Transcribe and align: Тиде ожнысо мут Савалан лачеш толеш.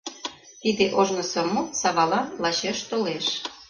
Тиде 0.61 0.85
ожнысо 0.99 1.41
мут 1.53 1.69
Савалан 1.81 2.27
лачеш 2.43 2.79
толеш. 2.89 3.25